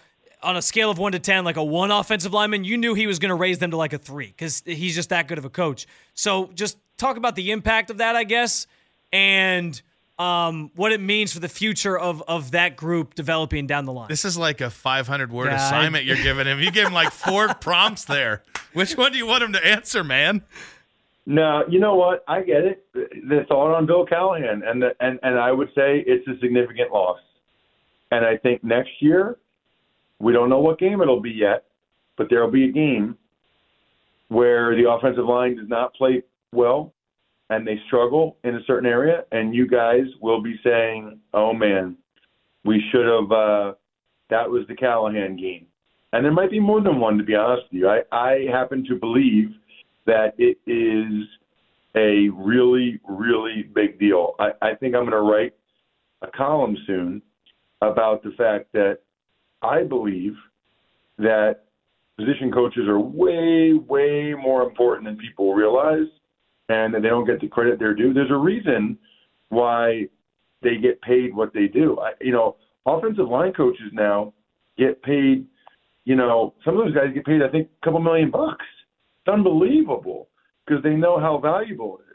on 0.42 0.56
a 0.56 0.62
scale 0.62 0.90
of 0.90 0.98
one 0.98 1.12
to 1.12 1.18
10, 1.18 1.44
like 1.44 1.56
a 1.56 1.64
one 1.64 1.90
offensive 1.90 2.32
lineman, 2.32 2.64
you 2.64 2.76
knew 2.76 2.94
he 2.94 3.06
was 3.06 3.18
going 3.18 3.30
to 3.30 3.34
raise 3.34 3.58
them 3.58 3.72
to 3.72 3.76
like 3.76 3.92
a 3.92 3.98
three 3.98 4.28
because 4.28 4.62
he's 4.64 4.94
just 4.94 5.08
that 5.08 5.26
good 5.28 5.38
of 5.38 5.44
a 5.44 5.50
coach. 5.50 5.86
So 6.14 6.50
just 6.54 6.78
talk 6.96 7.16
about 7.16 7.34
the 7.34 7.50
impact 7.50 7.90
of 7.90 7.98
that, 7.98 8.16
I 8.16 8.24
guess, 8.24 8.66
and 9.12 9.80
um, 10.18 10.70
what 10.74 10.92
it 10.92 11.00
means 11.00 11.32
for 11.32 11.40
the 11.40 11.48
future 11.48 11.98
of, 11.98 12.22
of 12.26 12.50
that 12.50 12.76
group 12.76 13.14
developing 13.14 13.66
down 13.66 13.84
the 13.84 13.92
line. 13.92 14.08
This 14.08 14.24
is 14.24 14.36
like 14.36 14.60
a 14.60 14.70
500 14.70 15.30
word 15.32 15.46
Yeah, 15.46 15.52
I- 15.52 15.66
assignment 15.66 16.04
you're 16.04 16.16
giving 16.22 16.46
him. 16.46 16.58
You 16.60 16.70
gave 16.70 16.86
him 16.88 16.92
like 16.92 17.12
four 17.12 17.54
prompts 17.60 18.04
there. 18.04 18.42
Which 18.72 18.96
one 18.96 19.12
do 19.12 19.18
you 19.18 19.26
want 19.26 19.42
him 19.44 19.52
to 19.52 19.64
answer, 19.66 20.02
man? 20.02 20.42
No, 21.26 21.62
you 21.68 21.78
know 21.78 21.94
what? 21.94 22.24
I 22.26 22.42
get 22.42 22.64
it. 22.64 22.86
The 22.94 23.44
thought 23.48 23.74
on 23.76 23.84
Bill 23.86 24.06
Callahan, 24.06 24.62
and 24.66 24.80
the, 24.82 24.96
and 24.98 25.18
and 25.22 25.38
I 25.38 25.52
would 25.52 25.68
say 25.74 26.02
it's 26.06 26.26
a 26.26 26.38
significant 26.40 26.90
loss. 26.90 27.20
And 28.10 28.24
I 28.24 28.38
think 28.38 28.64
next 28.64 28.90
year, 29.00 29.36
we 30.18 30.32
don't 30.32 30.48
know 30.48 30.60
what 30.60 30.78
game 30.78 31.02
it'll 31.02 31.20
be 31.20 31.30
yet, 31.32 31.64
but 32.16 32.28
there'll 32.30 32.50
be 32.50 32.64
a 32.64 32.72
game 32.72 33.18
where 34.28 34.74
the 34.74 34.90
offensive 34.90 35.24
line 35.26 35.56
does 35.56 35.68
not 35.68 35.92
play 35.94 36.22
well, 36.52 36.92
and 37.50 37.66
they 37.66 37.78
struggle 37.86 38.36
in 38.44 38.54
a 38.54 38.64
certain 38.66 38.88
area, 38.88 39.24
and 39.32 39.54
you 39.54 39.66
guys 39.66 40.04
will 40.20 40.42
be 40.42 40.58
saying, 40.62 41.18
"Oh 41.32 41.52
man, 41.52 41.96
we 42.64 42.82
should 42.90 43.06
have." 43.06 43.32
Uh, 43.32 43.74
that 44.30 44.50
was 44.50 44.66
the 44.68 44.74
Callahan 44.74 45.36
game, 45.36 45.66
and 46.12 46.24
there 46.24 46.32
might 46.32 46.50
be 46.50 46.60
more 46.60 46.80
than 46.80 47.00
one. 47.00 47.16
To 47.18 47.24
be 47.24 47.34
honest 47.34 47.64
with 47.72 47.80
you, 47.80 47.88
I 47.88 48.02
I 48.12 48.46
happen 48.50 48.84
to 48.88 48.96
believe 48.96 49.50
that 50.06 50.34
it 50.38 50.58
is 50.66 51.28
a 51.94 52.28
really, 52.30 53.00
really 53.08 53.62
big 53.74 53.98
deal. 53.98 54.34
I, 54.38 54.50
I 54.62 54.74
think 54.74 54.94
I'm 54.94 55.02
going 55.02 55.12
to 55.12 55.20
write 55.20 55.54
a 56.22 56.28
column 56.28 56.76
soon 56.86 57.22
about 57.82 58.22
the 58.22 58.30
fact 58.36 58.72
that 58.72 58.98
I 59.62 59.82
believe 59.82 60.34
that 61.18 61.64
position 62.16 62.52
coaches 62.52 62.88
are 62.88 62.98
way, 62.98 63.74
way 63.74 64.34
more 64.34 64.62
important 64.62 65.06
than 65.06 65.16
people 65.16 65.54
realize 65.54 66.06
and 66.68 66.94
they 66.94 67.08
don't 67.08 67.26
get 67.26 67.40
the 67.40 67.48
credit 67.48 67.78
they're 67.78 67.94
due. 67.94 68.12
There's 68.12 68.30
a 68.30 68.36
reason 68.36 68.98
why 69.48 70.08
they 70.62 70.76
get 70.76 71.00
paid 71.02 71.34
what 71.34 71.52
they 71.54 71.66
do. 71.66 71.98
I, 72.00 72.12
you 72.20 72.32
know, 72.32 72.56
offensive 72.86 73.28
line 73.28 73.52
coaches 73.52 73.90
now 73.92 74.34
get 74.76 75.02
paid, 75.02 75.46
you 76.04 76.16
know, 76.16 76.54
some 76.64 76.78
of 76.78 76.84
those 76.84 76.94
guys 76.94 77.14
get 77.14 77.24
paid, 77.24 77.42
I 77.42 77.48
think, 77.48 77.68
a 77.82 77.84
couple 77.84 78.00
million 78.00 78.30
bucks 78.30 78.64
It's 79.20 79.32
unbelievable 79.32 80.28
because 80.66 80.82
they 80.82 80.94
know 80.94 81.18
how 81.18 81.38
valuable 81.38 81.98
it 81.98 82.02
is. 82.02 82.08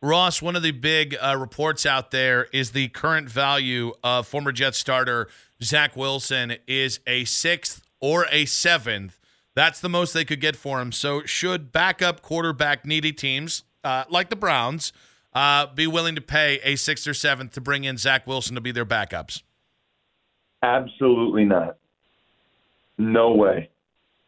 Ross, 0.00 0.42
one 0.42 0.56
of 0.56 0.62
the 0.62 0.72
big 0.72 1.16
uh, 1.20 1.36
reports 1.38 1.86
out 1.86 2.10
there 2.10 2.48
is 2.52 2.72
the 2.72 2.88
current 2.88 3.28
value 3.28 3.92
of 4.02 4.26
former 4.26 4.52
Jet 4.52 4.74
starter 4.74 5.28
Zach 5.62 5.96
Wilson 5.96 6.56
is 6.66 6.98
a 7.06 7.24
sixth 7.24 7.82
or 8.00 8.26
a 8.32 8.46
seventh. 8.46 9.20
That's 9.54 9.80
the 9.80 9.88
most 9.88 10.12
they 10.12 10.24
could 10.24 10.40
get 10.40 10.56
for 10.56 10.80
him. 10.80 10.92
So, 10.92 11.24
should 11.24 11.72
backup 11.72 12.22
quarterback 12.22 12.86
needy 12.86 13.12
teams 13.12 13.64
uh, 13.84 14.04
like 14.08 14.30
the 14.30 14.36
Browns 14.36 14.92
uh, 15.34 15.66
be 15.66 15.86
willing 15.86 16.14
to 16.14 16.20
pay 16.20 16.60
a 16.62 16.76
sixth 16.76 17.06
or 17.06 17.14
seventh 17.14 17.52
to 17.52 17.60
bring 17.60 17.84
in 17.84 17.98
Zach 17.98 18.26
Wilson 18.26 18.54
to 18.54 18.60
be 18.60 18.72
their 18.72 18.86
backups? 18.86 19.42
Absolutely 20.62 21.44
not. 21.44 21.76
No 22.98 23.32
way. 23.32 23.70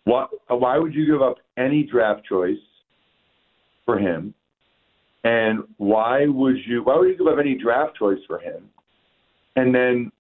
Why, 0.05 0.27
why 0.49 0.79
would 0.79 0.95
you 0.95 1.07
give 1.07 1.23
up 1.23 1.37
any 1.57 1.85
draft 1.85 2.25
choice 2.27 2.59
for 3.85 3.99
him? 3.99 4.35
And 5.23 5.65
why 5.79 6.27
would 6.27 6.59
you 6.67 6.83
why 6.83 6.97
would 6.97 7.09
you 7.09 7.17
give 7.17 7.27
up 7.27 7.39
any 7.39 7.55
draft 7.55 7.97
choice 7.97 8.19
for 8.27 8.39
him? 8.39 8.69
And 9.57 9.75
then 9.75 10.13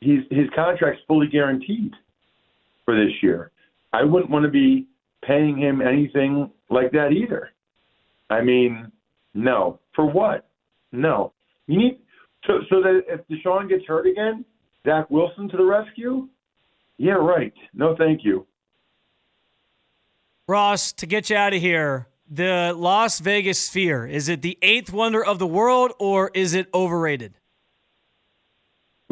he's 0.00 0.20
his 0.30 0.48
contract's 0.54 1.02
fully 1.06 1.28
guaranteed 1.28 1.94
for 2.84 2.94
this 2.94 3.14
year. 3.22 3.50
I 3.92 4.04
wouldn't 4.04 4.30
want 4.30 4.44
to 4.44 4.50
be 4.50 4.86
paying 5.24 5.58
him 5.58 5.80
anything 5.80 6.50
like 6.70 6.92
that 6.92 7.12
either. 7.12 7.50
I 8.30 8.42
mean, 8.42 8.92
no. 9.34 9.80
For 9.94 10.04
what? 10.04 10.48
No. 10.92 11.32
You 11.66 11.78
need 11.78 11.98
so 12.46 12.60
so 12.70 12.82
that 12.82 13.02
if 13.08 13.20
Deshaun 13.28 13.68
gets 13.68 13.84
hurt 13.86 14.06
again, 14.06 14.44
Zach 14.86 15.10
Wilson 15.10 15.48
to 15.48 15.56
the 15.56 15.64
rescue? 15.64 16.28
Yeah, 16.98 17.12
right. 17.12 17.52
No, 17.74 17.94
thank 17.96 18.24
you. 18.24 18.46
Ross, 20.46 20.92
to 20.94 21.06
get 21.06 21.30
you 21.30 21.36
out 21.36 21.52
of 21.52 21.60
here, 21.60 22.08
the 22.30 22.72
Las 22.76 23.20
Vegas 23.20 23.58
Sphere, 23.58 24.06
is 24.06 24.28
it 24.28 24.42
the 24.42 24.58
eighth 24.62 24.92
wonder 24.92 25.24
of 25.24 25.38
the 25.38 25.46
world 25.46 25.92
or 25.98 26.30
is 26.34 26.54
it 26.54 26.68
overrated? 26.72 27.34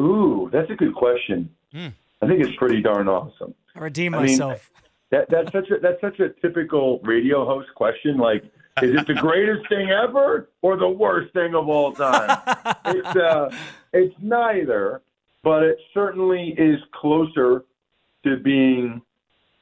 Ooh, 0.01 0.49
that's 0.51 0.69
a 0.69 0.75
good 0.75 0.95
question. 0.95 1.49
Mm. 1.73 1.93
I 2.21 2.27
think 2.27 2.43
it's 2.43 2.55
pretty 2.57 2.81
darn 2.81 3.07
awesome. 3.07 3.53
I 3.77 3.81
redeem 3.81 4.15
I 4.15 4.23
mean, 4.23 4.31
myself. 4.31 4.71
that 5.11 5.29
that's 5.29 5.51
such 5.51 5.69
a 5.69 5.79
that's 5.79 6.01
such 6.01 6.19
a 6.19 6.29
typical 6.41 6.99
radio 7.03 7.45
host 7.45 7.69
question. 7.75 8.17
Like, 8.17 8.43
is 8.81 8.95
it 8.95 9.07
the 9.07 9.13
greatest 9.21 9.69
thing 9.69 9.89
ever 9.89 10.49
or 10.61 10.77
the 10.77 10.89
worst 10.89 11.33
thing 11.33 11.53
of 11.53 11.69
all 11.69 11.93
time? 11.93 12.39
it's 12.85 13.15
uh, 13.15 13.55
it's 13.93 14.15
neither, 14.21 15.01
but 15.43 15.63
it 15.63 15.77
certainly 15.93 16.55
is 16.57 16.79
closer 16.93 17.65
to 18.23 18.37
being 18.37 19.01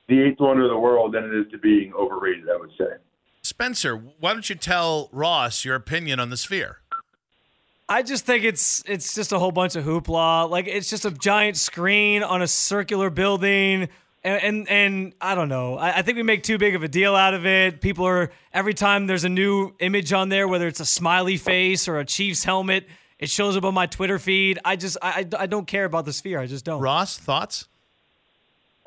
the 0.08 0.22
eighth 0.22 0.40
wonder 0.40 0.64
of 0.64 0.70
the 0.70 0.78
world 0.78 1.14
than 1.14 1.26
it 1.26 1.34
is 1.34 1.52
to 1.52 1.58
being 1.58 1.94
overrated. 1.94 2.46
I 2.50 2.58
would 2.58 2.72
say. 2.78 2.96
Spencer, 3.42 3.96
why 3.96 4.34
don't 4.34 4.50
you 4.50 4.56
tell 4.56 5.10
Ross 5.12 5.66
your 5.66 5.76
opinion 5.76 6.20
on 6.20 6.30
the 6.32 6.38
Sphere? 6.38 6.80
I 7.88 8.02
just 8.02 8.26
think 8.26 8.44
it's 8.44 8.84
it's 8.88 9.14
just 9.14 9.32
a 9.32 9.40
whole 9.40 9.52
bunch 9.52 9.76
of 9.76 9.86
hoopla. 9.86 10.50
Like 10.50 10.68
it's 10.68 10.90
just 10.90 11.06
a 11.06 11.12
giant 11.12 11.58
screen 11.58 12.24
on 12.24 12.42
a 12.42 12.48
circular 12.48 13.10
building. 13.10 13.90
And, 14.26 14.42
and, 14.44 14.70
and 14.70 15.14
I 15.22 15.36
don't 15.36 15.50
know. 15.50 15.78
I, 15.78 16.00
I, 16.00 16.02
think 16.02 16.16
we 16.16 16.24
make 16.24 16.42
too 16.42 16.58
big 16.58 16.74
of 16.74 16.82
a 16.82 16.88
deal 16.88 17.16
out 17.16 17.36
of 17.36 17.46
it. 17.46 17.80
People 17.80 18.08
are 18.08 18.32
every 18.52 18.74
time 18.74 19.06
there's 19.06 19.24
a 19.24 19.30
new 19.30 19.76
image 19.80 20.12
on 20.14 20.30
there, 20.30 20.48
whether 20.48 20.68
it's 20.68 20.80
a 20.80 20.86
smiley 20.86 21.38
face 21.38 21.88
or 21.88 22.00
a 22.00 22.06
Chiefs 22.06 22.44
helmet, 22.44 22.88
it 23.20 23.30
shows 23.30 23.56
up 23.56 23.64
on 23.64 23.76
my 23.76 23.86
Twitter 23.86 24.18
feed. 24.18 24.58
I 24.66 24.78
just 24.78 24.98
I, 25.00 25.28
I 25.38 25.46
don't 25.46 25.68
care 25.68 25.86
about 25.86 26.06
the 26.06 26.12
sphere. 26.12 26.40
I 26.40 26.48
just 26.48 26.66
don't. 26.66 26.82
Ross, 26.82 27.20
thoughts? 27.20 27.68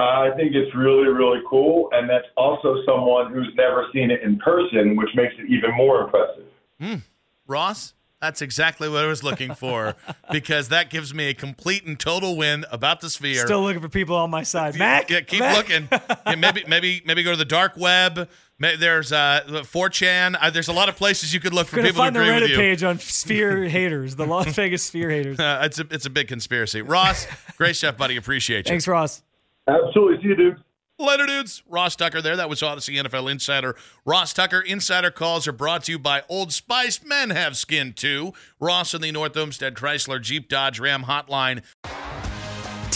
I 0.00 0.30
think 0.36 0.56
it's 0.56 0.74
really 0.74 1.06
really 1.06 1.40
cool, 1.48 1.88
and 1.92 2.10
that's 2.10 2.26
also 2.36 2.82
someone 2.84 3.32
who's 3.32 3.52
never 3.56 3.86
seen 3.92 4.10
it 4.10 4.22
in 4.22 4.38
person, 4.38 4.96
which 4.96 5.10
makes 5.14 5.34
it 5.38 5.48
even 5.48 5.72
more 5.76 6.02
impressive. 6.02 6.46
Mm. 6.82 7.02
Ross. 7.46 7.94
That's 8.20 8.42
exactly 8.42 8.88
what 8.88 9.04
I 9.04 9.06
was 9.06 9.22
looking 9.22 9.54
for 9.54 9.94
because 10.32 10.70
that 10.70 10.90
gives 10.90 11.14
me 11.14 11.28
a 11.28 11.34
complete 11.34 11.84
and 11.84 11.98
total 11.98 12.36
win 12.36 12.64
about 12.70 13.00
the 13.00 13.10
sphere. 13.10 13.44
Still 13.46 13.62
looking 13.62 13.80
for 13.80 13.88
people 13.88 14.16
on 14.16 14.28
my 14.30 14.42
side. 14.42 14.76
Mac, 14.76 15.08
yeah, 15.08 15.20
keep 15.20 15.38
Mac. 15.40 15.56
looking. 15.56 15.88
Yeah, 16.26 16.34
maybe, 16.34 16.64
maybe, 16.66 17.00
maybe 17.04 17.22
go 17.22 17.30
to 17.30 17.36
the 17.36 17.44
dark 17.44 17.76
web. 17.76 18.28
There's 18.58 19.12
uh, 19.12 19.42
4chan. 19.46 20.36
Uh, 20.40 20.50
there's 20.50 20.66
a 20.66 20.72
lot 20.72 20.88
of 20.88 20.96
places 20.96 21.32
you 21.32 21.38
could 21.38 21.54
look 21.54 21.68
for 21.68 21.76
Gonna 21.76 21.88
people 21.88 22.02
find 22.02 22.16
who 22.16 22.22
agree 22.22 22.32
the 22.32 22.38
Reddit 22.38 22.42
with 22.42 22.50
you. 22.50 22.56
page 22.56 22.82
on 22.82 22.98
Sphere 22.98 23.64
haters, 23.68 24.16
the 24.16 24.26
Las 24.26 24.52
Vegas 24.52 24.82
Sphere 24.82 25.10
haters. 25.10 25.38
Uh, 25.38 25.60
it's 25.62 25.78
a 25.78 25.86
it's 25.92 26.06
a 26.06 26.10
big 26.10 26.26
conspiracy. 26.26 26.82
Ross, 26.82 27.28
great 27.56 27.76
stuff, 27.76 27.96
buddy. 27.96 28.16
Appreciate 28.16 28.66
you. 28.66 28.70
Thanks, 28.70 28.88
Ross. 28.88 29.22
Absolutely, 29.68 30.20
see 30.22 30.28
you, 30.30 30.34
dude. 30.34 30.56
Later, 31.00 31.26
dudes. 31.26 31.62
Ross 31.68 31.94
Tucker 31.94 32.20
there. 32.20 32.34
That 32.34 32.48
was 32.48 32.60
Audacy 32.60 33.00
NFL 33.00 33.30
Insider. 33.30 33.76
Ross 34.04 34.32
Tucker 34.32 34.60
Insider 34.60 35.12
calls 35.12 35.46
are 35.46 35.52
brought 35.52 35.84
to 35.84 35.92
you 35.92 35.98
by 35.98 36.22
Old 36.28 36.52
Spice. 36.52 37.04
Men 37.04 37.30
have 37.30 37.56
skin 37.56 37.92
too. 37.92 38.32
Ross 38.58 38.94
in 38.94 39.00
the 39.00 39.12
North 39.12 39.36
Olmsted 39.36 39.74
Chrysler 39.74 40.20
Jeep 40.20 40.48
Dodge 40.48 40.80
Ram 40.80 41.04
Hotline. 41.04 41.62